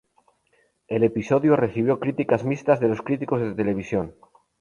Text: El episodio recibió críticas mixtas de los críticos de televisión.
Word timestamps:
El 0.87 1.03
episodio 1.03 1.55
recibió 1.55 1.99
críticas 1.99 2.43
mixtas 2.43 2.79
de 2.79 2.87
los 2.87 3.03
críticos 3.03 3.39
de 3.39 3.53
televisión. 3.53 4.15